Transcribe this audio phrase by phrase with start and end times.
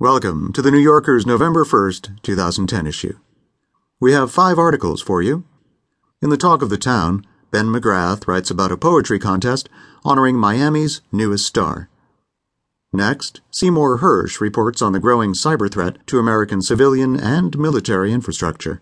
[0.00, 3.18] Welcome to the New Yorker's November 1st, 2010 issue.
[3.98, 5.42] We have five articles for you.
[6.22, 9.68] In the Talk of the Town, Ben McGrath writes about a poetry contest
[10.04, 11.90] honoring Miami's newest star.
[12.92, 18.80] Next, Seymour Hersh reports on the growing cyber threat to American civilian and military infrastructure.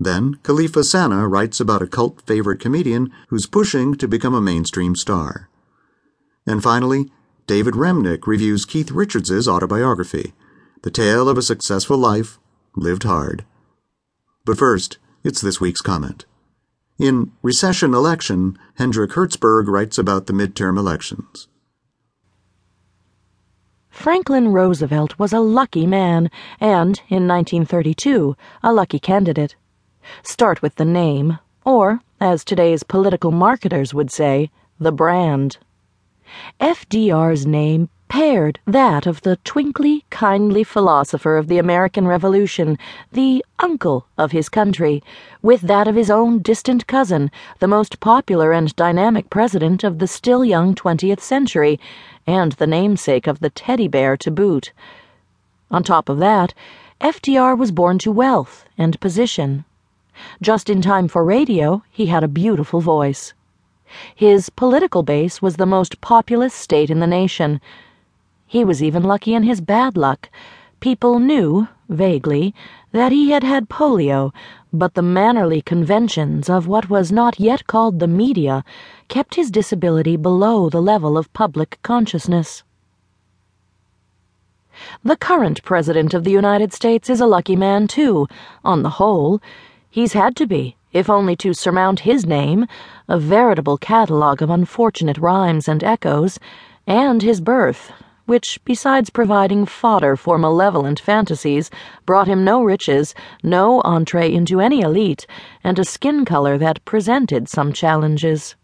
[0.00, 4.96] Then, Kelefa Sanneh writes about a cult favorite comedian who's pushing to become a mainstream
[4.96, 5.50] star.
[6.46, 7.10] And finally,
[7.46, 10.32] David Remnick reviews Keith Richards' autobiography,
[10.82, 12.38] The Tale of a Successful Life,
[12.74, 13.44] Lived Hard.
[14.46, 16.24] But first, it's this week's comment.
[16.98, 21.48] In Recession Election, Hendrik Hertzberg writes about the midterm elections.
[23.90, 29.54] Franklin Roosevelt was a lucky man, and, in 1932, a lucky candidate.
[30.22, 34.50] Start with the name, or, as today's political marketers would say,
[34.80, 35.58] the brand.
[36.60, 42.78] FDR's name paired that of the twinkly, kindly philosopher of the American Revolution,
[43.10, 45.02] the uncle of his country,
[45.42, 50.06] with that of his own distant cousin, the most popular and dynamic president of the
[50.06, 51.80] still young 20th century,
[52.26, 54.72] and the namesake of the teddy bear to boot.
[55.70, 56.54] On top of that,
[57.00, 59.64] FDR was born to wealth and position.
[60.40, 63.34] Just in time for radio, he had a beautiful voice.
[64.14, 67.60] His political base was the most populous state in the nation.
[68.46, 70.28] He was even lucky in his bad luck.
[70.80, 72.54] People knew, vaguely,
[72.92, 74.32] that he had had polio,
[74.72, 78.64] but the mannerly conventions of what was not yet called the media
[79.08, 82.62] kept his disability below the level of public consciousness.
[85.04, 88.26] The current President of the United States is a lucky man, too,
[88.64, 89.40] on the whole.
[89.88, 92.66] He's had to be, if only to surmount his name,
[93.08, 96.38] a veritable catalogue of unfortunate rhymes and echoes,
[96.86, 97.92] and his birth,
[98.26, 101.70] which, besides providing fodder for malevolent fantasies,
[102.06, 105.26] brought him no riches, no entree into any elite,
[105.62, 108.54] and a skin color that presented some challenges.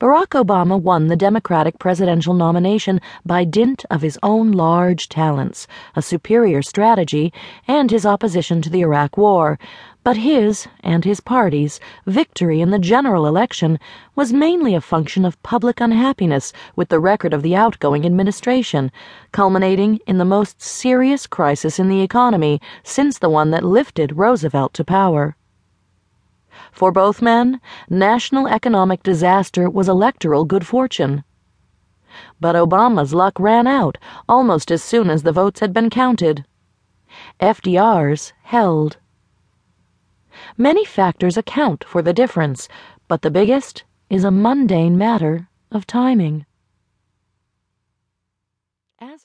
[0.00, 6.00] Barack Obama won the Democratic presidential nomination by dint of his own large talents, a
[6.00, 7.34] superior strategy,
[7.68, 9.58] and his opposition to the Iraq War.
[10.02, 13.78] But his, and his party's, victory in the general election
[14.14, 18.90] was mainly a function of public unhappiness with the record of the outgoing administration,
[19.32, 24.72] culminating in the most serious crisis in the economy since the one that lifted Roosevelt
[24.72, 25.36] to power.
[26.72, 31.24] For both men, national economic disaster was electoral good fortune.
[32.40, 36.44] But Obama's luck ran out almost as soon as the votes had been counted.
[37.40, 38.98] FDR's held.
[40.56, 42.68] Many factors account for the difference,
[43.08, 46.46] but the biggest is a mundane matter of timing.
[49.00, 49.18] As